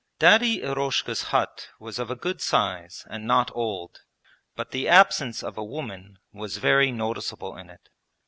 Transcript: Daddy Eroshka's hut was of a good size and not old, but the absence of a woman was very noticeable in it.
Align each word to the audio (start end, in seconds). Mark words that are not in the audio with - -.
Daddy 0.17 0.61
Eroshka's 0.63 1.25
hut 1.25 1.69
was 1.79 1.99
of 1.99 2.09
a 2.09 2.15
good 2.15 2.41
size 2.41 3.05
and 3.07 3.27
not 3.27 3.51
old, 3.53 4.01
but 4.55 4.71
the 4.71 4.87
absence 4.87 5.43
of 5.43 5.59
a 5.59 5.63
woman 5.63 6.17
was 6.33 6.57
very 6.57 6.91
noticeable 6.91 7.55
in 7.55 7.69
it. 7.69 7.87